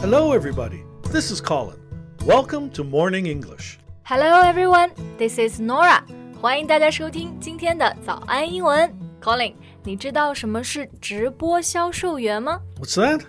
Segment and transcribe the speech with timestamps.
[0.00, 0.82] Hello, everybody.
[1.12, 1.78] This is Colin.
[2.24, 3.78] Welcome to Morning English.
[4.04, 4.90] Hello, everyone.
[5.18, 6.02] This is Norah.
[6.40, 8.90] 欢迎大家收听今天的早安英文。
[9.20, 13.22] Colin，你知道什么是直播销售员吗？What's that?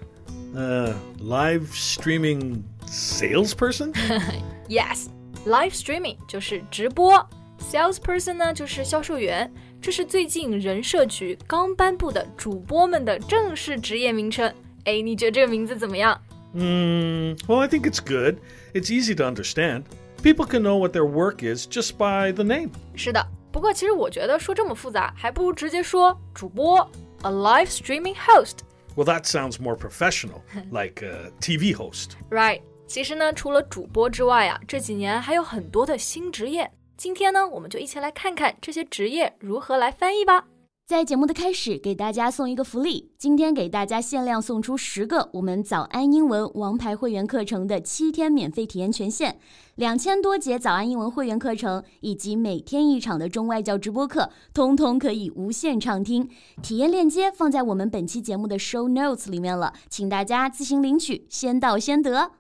[0.55, 3.93] Uh, live streaming salesperson?
[4.69, 5.07] yes,
[5.45, 7.25] live streaming 就是直播
[7.71, 9.51] ，salesperson 呢就是销售员。
[9.81, 14.51] 这是最近人社局刚颁布的主播们的正式职业名称。
[14.85, 16.19] 哎，你觉得这个名字怎么样？
[16.52, 18.38] Hmm, well, I think it's good.
[18.72, 19.84] It's easy to understand.
[20.22, 22.70] People can know what their work is just by the name.
[22.94, 26.78] 是的，不过其实我觉得说这么复杂，还不如直接说主播，
[27.22, 28.58] a live streaming host。
[28.96, 32.10] Well, that sounds more professional, like a TV host.
[32.30, 36.70] Right，其实呢，除了主播之外啊，这几年还有很多的新职业。
[36.96, 40.46] 今天呢，我们就一起来看看这些职业如何来翻译吧。
[40.88, 49.38] 在节目的开始，给大家送一个福利，今天给大家限量送出十个我们早安英文王牌会员课程的七天免费体验权限，
[49.76, 56.28] 两千多节早安英文会员课程以及每天一场的中外教直播课，通通可以无限畅听。
[56.62, 62.32] 体验链接放在我们本期节目的 show notes 里面了，请大家自行领取，先到先得。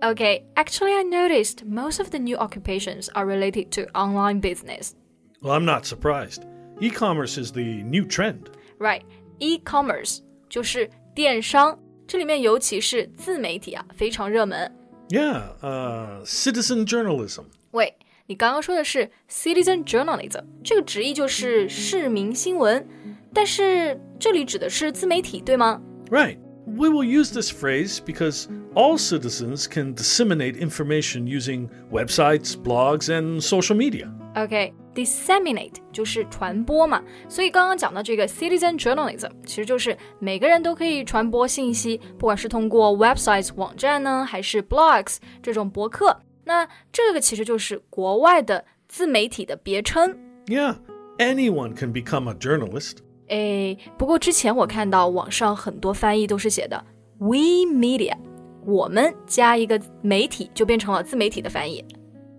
[0.00, 4.92] Okay, actually, I noticed most of the new occupations are related to online business.
[5.40, 6.42] Well, I'm not surprised.
[6.80, 8.48] E commerce is the new trend.
[8.78, 9.02] Right,
[9.38, 10.18] e-commerce
[10.48, 14.70] 就是电商，这里面尤其是自媒体啊，非常热门。
[15.08, 17.44] Yeah, uh, citizen journalism.
[17.72, 17.94] 喂，
[18.26, 22.86] 你刚刚说的是 citizen journalism，这个直译就是市民新闻，
[23.32, 25.80] 但是这里指的是自媒体，对吗？
[26.10, 26.38] Right.
[26.64, 33.42] We will use this phrase because all citizens can disseminate information using websites, blogs, and
[33.42, 34.08] social media.
[34.36, 50.16] OK，disseminate、就是传播嘛，所以刚刚讲的这个 citizen journalism 其实就是每个人都可以传播信息，不管是通过 websites 网站呢，还是 blogs 这种博客，那这个其实就是国外的自媒体的别称。
[50.46, 50.76] Yeah,
[51.18, 52.96] anyone can become a journalist.
[53.28, 56.82] 诶，不过之前我看到网上很多翻译都是写的
[57.18, 58.16] we media，
[58.64, 61.84] 我们加一个媒体就变成了自媒体的翻译。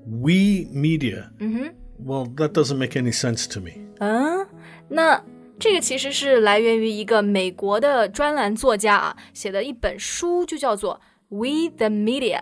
[0.05, 1.29] We media.
[1.39, 1.75] 嗯哼。
[2.03, 3.73] Well, that doesn't make any sense to me.
[3.99, 4.47] 嗯，
[4.89, 5.23] 那
[5.59, 10.99] 这个其实是来源于一个美国的专栏作家啊写的一本书，就叫做《
[11.35, 12.41] We the Media: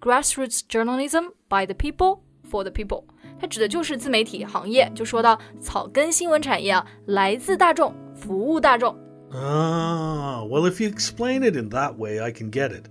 [0.00, 2.20] Grassroots Journalism by the People
[2.50, 3.02] for the People》。
[3.40, 8.96] 它指的就是自媒体行业，就说到草根新闻产业啊，来自大众，服务大众。
[9.32, 12.84] Ah, well, if you explain it in that way, I can get it.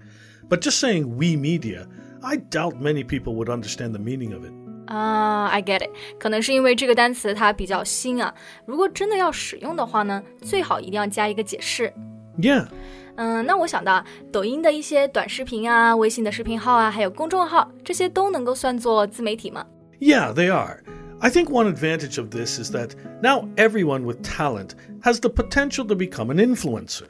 [0.50, 1.88] But just saying we media,
[2.22, 4.52] I doubt many people would understand the meaning of it.
[4.88, 8.34] 啊、i get it，可能是因为这个单词它比较新啊。
[8.66, 11.94] 如果真的要使用的话呢，最好一定要加一个解释。
[12.38, 12.68] Yeah,
[13.16, 19.66] 嗯，那我想到抖音的一些短视频啊、微信的视频号啊，还有公众号，这些都能够算作自媒体吗？
[20.00, 20.84] yeah, they are.
[21.20, 22.92] I think one advantage of this is that
[23.22, 24.72] now everyone with talent
[25.04, 27.04] has the potential to become an influencer.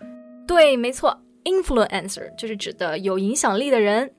[0.46, 4.12] 对，没错，influencer 就是指的有影响力的人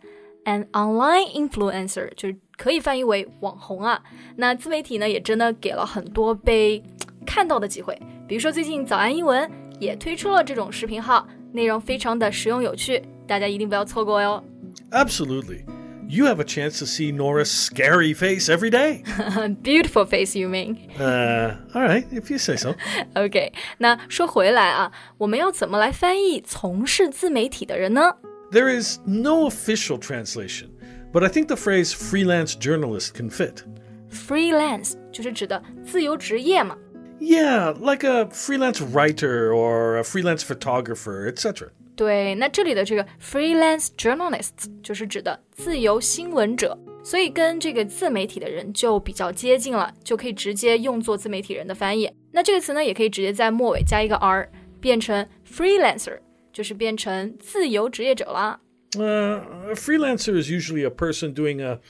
[0.47, 4.01] an online influencer，就是可以翻译为网红啊。
[4.37, 6.81] 那自媒体呢，也真的给了很多被
[7.25, 8.01] 看到的机会。
[8.27, 9.49] 比如说，最近早安英文
[9.79, 14.43] 也推出了这种视频号，内容非常的实用有趣，大家一定不要错过哟。
[14.91, 15.65] Absolutely.
[16.09, 19.03] You have a chance to see Norah's scary face every day.
[19.61, 20.77] Beautiful face, you mean?
[20.97, 22.75] Uh, all right, if you say so.
[23.15, 28.15] OK，那说回来啊，我们要怎么来翻译从事自媒体的人呢？
[28.50, 30.70] There is no official translation,
[31.12, 33.62] but I think the phrase freelance journalist can fit.
[34.10, 36.76] Freelance 就是指的自由职业嘛。
[37.18, 41.68] Yeah, like a freelance writer or a freelance photographer, etc.
[41.94, 52.10] 对，那这里的这个 freelance journalists 就是指的自由新闻者，所以跟这个自媒体的人就比较接近了，就可以直接用作自媒体人的翻译。
[52.32, 54.50] 那这个词呢，也可以直接在末尾加一个 r，
[54.80, 56.18] 变成 freelancer，
[56.56, 58.60] 就是变成自由职业者啦。
[58.94, 61.80] Uh, a freelancer is usually a person doing a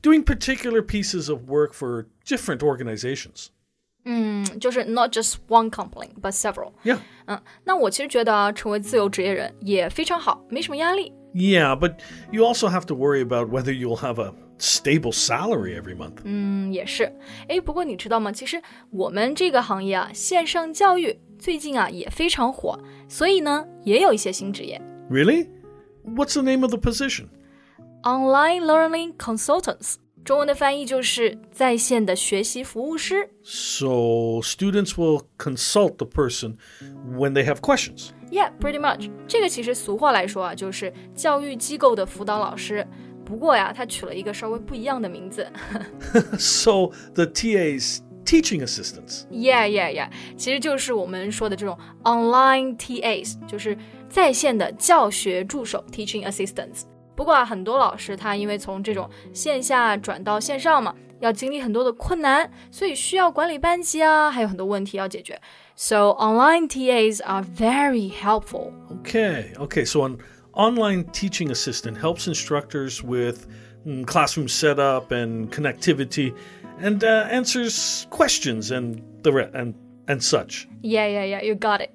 [0.00, 3.48] doing particular pieces of work for different organizations.
[4.04, 6.72] 嗯，就是 not just one company but several。
[6.84, 6.98] Yeah.
[7.26, 11.12] 嗯，那我其实觉得啊，成为自由职业人也非常好，没什么压力。
[11.34, 11.94] Yeah, but
[12.30, 16.18] you also have to worry about whether you'll have a stable salary every month.
[16.24, 17.12] 嗯，也是。
[17.48, 18.30] 哎，不过你知道吗？
[18.30, 24.80] 其实我们这个行业啊，线上教育 最近啊也非常火，所以呢，也有一些新职业
[25.10, 25.48] Really?
[26.04, 27.26] What's the name of the position?
[28.02, 33.30] ，online learning consultants， 中文的翻译就是在线的学习服务师。
[33.42, 36.56] So students will consult the person
[37.08, 38.10] when they have questions.
[38.30, 39.10] Yeah, pretty much。
[39.28, 42.86] 这个其实俗话来说啊，就是教育机构的辅导老师。
[43.24, 45.46] 不过呀，他取了一个稍微不一样的名字。
[46.38, 49.24] So the TAs, teaching assistants.
[49.30, 53.76] Yeah, yeah, yeah，其实就是我们说的这种 online TAs，就是
[54.08, 56.82] 在线的教学助手 （teaching assistants）。
[57.14, 65.38] 不过啊，很多老师他因为从这种线下转到线上嘛，要经历很多的困难，所以需要管理班级啊，还有很多问题要解决。
[65.76, 68.72] So online TAs are very helpful.
[69.02, 69.84] Okay, okay.
[69.84, 70.18] So an
[70.52, 73.46] online teaching assistant helps instructors with
[73.86, 76.32] mm, classroom setup and connectivity,
[76.80, 79.74] and uh, answers questions and the re- and
[80.06, 80.68] and such.
[80.82, 81.90] Yeah, yeah, yeah, you got it.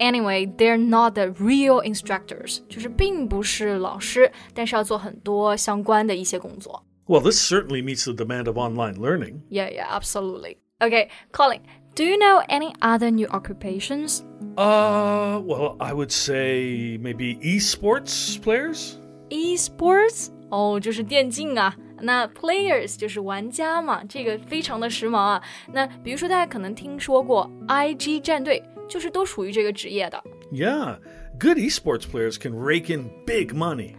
[0.00, 6.84] Anyway, they're not the real instructors，就是并不是老师，但是要做很多相关的一些工作。
[7.06, 9.42] Well, this certainly meets the demand of online learning.
[9.50, 10.56] Yeah, yeah, absolutely.
[10.80, 11.60] Okay, Colin,
[11.94, 14.24] do you know any other new occupations?
[14.56, 18.98] Uh, well, I would say maybe esports players.
[19.30, 20.30] Esports?
[20.50, 21.76] 哦，就是电竞啊。
[22.01, 25.41] 那 players 就是玩家嘛，这个非常的时髦啊。
[25.71, 30.23] 那比如说大家可能听说过 IG 战队，就是都属于这个职业的。
[30.51, 30.97] Yeah,
[31.39, 33.93] good esports players can rake in big money.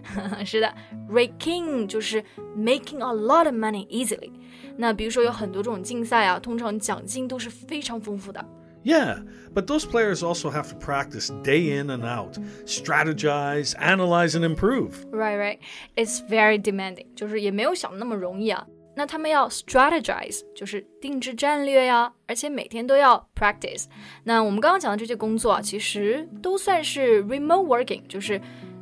[0.45, 0.75] 是的
[1.09, 2.25] ，raking 就是
[2.57, 4.33] making a lot of money easily。
[4.77, 8.45] 那比如说有很多这种竞赛啊，通常奖金都是非常丰富的。
[8.84, 9.22] Yeah,
[9.52, 15.04] but those players also have to practice day in and out, strategize, analyze, and improve.
[15.12, 15.58] Right, right.
[15.96, 18.68] It's very demanding，就是也没有想的那么容易啊。
[18.96, 23.86] 那他们要 strategize，就是定制战略呀，而且每天都要 practice。
[24.24, 28.40] 那我们刚刚讲的这些工作啊，其实都算是 remote working，就是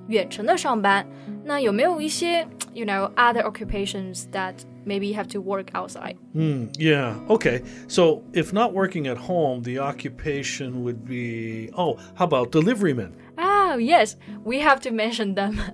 [0.08, 1.06] 远程的上班。
[1.46, 4.54] 那有没有一些，you know, other occupations that
[4.86, 6.16] maybe you have to work outside?
[6.34, 7.62] Hmm, yeah, okay.
[7.88, 13.12] So if not working at home, the occupation would be oh, how about delivery men?
[13.38, 14.16] Ah, yes,
[14.46, 15.60] we have to mention them.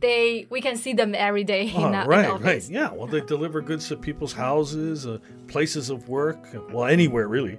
[0.00, 2.30] They, we can see them every day in, Oh, uh, in the right, right.
[2.30, 2.68] office.
[2.70, 5.18] Yeah, well, they deliver goods to people's houses, uh,
[5.48, 7.56] places of work, well, anywhere really.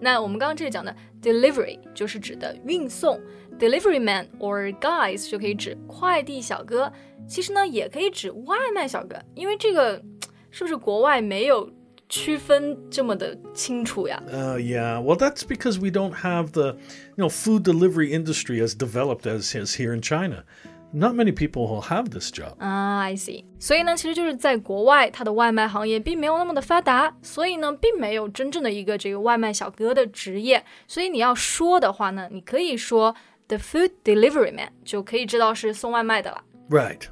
[0.00, 3.20] 那我们刚刚这里讲的 delivery 就是指的运送
[3.58, 6.92] ，delivery man or guys 就可以指快递小哥，
[7.26, 10.02] 其实呢也可以指外卖小哥，因为这个
[10.50, 11.70] 是不是国外没有
[12.08, 14.22] 区分这么的清楚呀？
[14.30, 16.76] Uh, yeah, well, that's because we don't have the,
[17.16, 20.44] you know, food delivery industry as developed as is here in China.
[20.90, 22.54] Not many people will have this job.
[22.60, 23.44] 啊、i see。
[23.58, 30.64] 所以呢，其实就是在国外，它的外卖行业并没有那么的发达，所以呢，并没有真正的一个这个外卖小哥的职业。
[30.86, 33.14] 所以你要说的话呢，你可以说
[33.52, 36.42] the food delivery man，就可以知道是送外卖的了。
[36.70, 37.02] Right.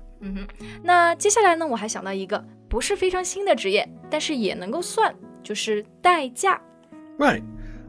[0.82, 6.61] 那接下来呢，我还想到一个不是非常新的职业，但是也能够算，就是代驾。
[7.19, 7.43] Right.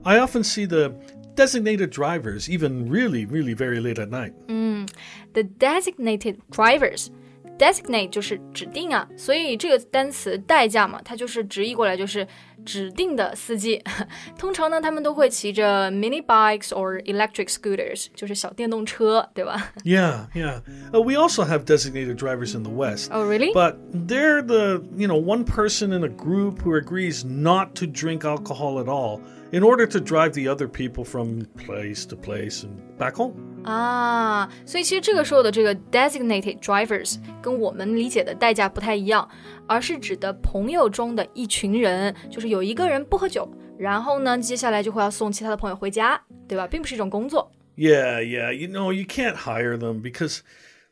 [0.03, 0.93] I often see the
[1.35, 4.33] designated drivers even really, really very late at night.
[5.33, 7.07] The designated drivers。
[7.61, 12.27] designate 就是指定啊，所以这个单词代驾嘛，它就是直译过来就是
[12.63, 13.83] 指定的司机。
[14.37, 20.61] 通常呢，他们都会骑着 mini bikes or electric scooters，就是小电动车，对吧 Yeah, yeah.
[20.91, 23.11] Uh, we also have designated drivers in the West.
[23.11, 23.51] ？Oh really？
[23.53, 28.23] But they're the, you know, one person in a group who agrees not to drink
[28.23, 29.21] alcohol at all
[29.51, 33.50] in order to drive the other people from place to place and back home.
[33.64, 39.28] 啊，所以其实这个时候的这个 designated drivers 跟我们理解的代驾不太一样，
[39.66, 43.48] 而是指的朋友中的一群人，就是有一个人不喝酒，
[43.78, 46.66] 然后呢，接下来就会要送其他的朋友回家，对吧？
[46.66, 47.50] 并不是一种工作。
[47.76, 48.52] Yeah, yeah.
[48.52, 50.40] You know, you can't hire them because,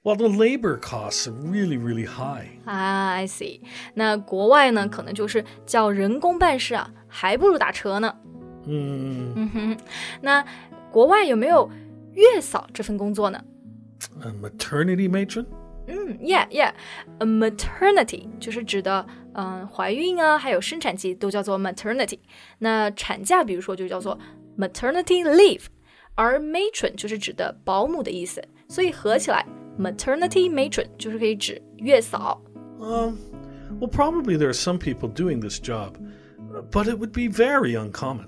[0.03, 2.47] well, the labor costs are really, really high.
[2.65, 3.61] 啊，I see。
[3.95, 8.15] 那国外呢，可能就是叫人工办事啊，还不如打车呢。
[8.65, 9.33] Hmm.
[9.35, 9.79] 嗯哼，
[10.23, 10.45] 那
[10.91, 11.71] 国外有没有
[12.14, 13.44] 月嫂这份工作呢？
[14.22, 15.46] A maternity matron?
[15.88, 22.20] 嗯，yeah yeah，a maternity 就是指的嗯、怀孕啊，还有生产期都叫做 maternity。
[22.60, 24.18] 那产假比如说就叫做
[24.58, 25.64] maternity leave，
[26.16, 29.46] 而 matron 就是指的保姆的意思，所以合起来
[29.78, 32.42] maternity matron 就是可以指月嫂。
[32.80, 33.18] Um,
[33.80, 36.00] well, probably there are some people doing this job, uh,
[36.72, 38.28] but it would be very uncommon.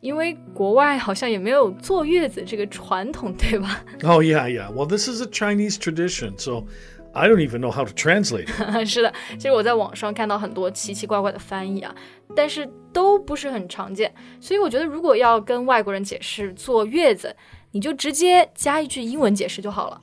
[0.00, 3.84] 因为国外好像也没有坐月子这个传统，对吧？
[4.02, 4.72] Oh, yeah, yeah.
[4.72, 6.64] Well, this is a Chinese tradition, so
[7.12, 8.86] I don't even know how to translate it.
[8.86, 11.94] 是的，其实我在网上看到很多奇奇怪怪的翻译啊，
[12.34, 14.14] 但是都不是很常见。
[14.40, 17.34] 所以我觉得，如果要跟外国人解释坐月子，
[17.72, 20.00] 你就直接加一句英文解释就好了。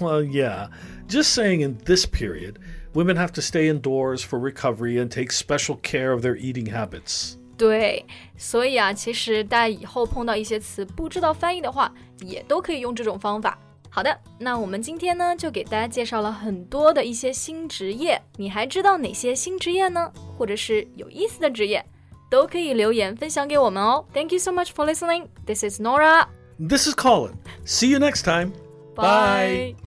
[0.00, 0.68] well, yeah.
[1.08, 2.54] Just saying in this period,
[2.97, 7.35] women have to stay indoors for recovery and take special care of their eating habits.
[7.55, 8.03] 对，
[8.35, 13.59] 所以啊，其实大家以后碰到一些词不知道翻译的话，也都可以用这种方法。
[13.89, 20.11] 好的，那我们今天呢就给大家介绍了很多的一些新职业，你还知道哪些新职业呢？
[20.35, 21.83] 或者是有意思的职业，
[22.31, 24.05] 都可以留言分享给我们哦。
[24.13, 25.27] Thank you so much for listening.
[25.45, 26.27] This is Norah.
[26.59, 27.33] This is Colin.
[27.63, 28.53] See you next time.
[28.95, 29.75] Bye.
[29.75, 29.86] Bye.